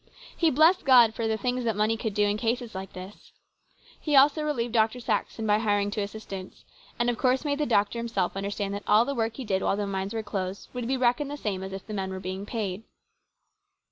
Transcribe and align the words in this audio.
He 0.35 0.49
blessed 0.49 0.83
God 0.83 1.13
for 1.13 1.27
the 1.27 1.37
things 1.37 1.63
that 1.63 1.75
money 1.75 1.95
could 1.95 2.15
do 2.15 2.23
in 2.25 2.35
cases 2.35 2.73
like 2.73 2.93
this. 2.93 3.31
He 3.99 4.15
also 4.15 4.41
relieved 4.41 4.73
Dr. 4.73 4.99
Saxon 4.99 5.45
by 5.45 5.59
hiring 5.59 5.91
two 5.91 6.01
assistants, 6.01 6.65
and 6.97 7.07
of 7.07 7.19
course 7.19 7.45
made 7.45 7.59
the 7.59 7.67
doctor 7.67 7.99
himself 7.99 8.35
understand 8.35 8.73
that 8.73 8.83
all 8.87 9.05
the 9.05 9.13
work 9.13 9.37
he 9.37 9.45
did 9.45 9.61
while 9.61 9.77
the 9.77 9.85
mines 9.85 10.15
were 10.15 10.23
closed 10.23 10.69
would 10.73 10.87
be 10.87 10.97
reckoned 10.97 11.29
the 11.29 11.37
same 11.37 11.61
as 11.61 11.71
if 11.71 11.85
the 11.85 11.93
men 11.93 12.09
were 12.09 12.19
being 12.19 12.47
paid. 12.47 12.81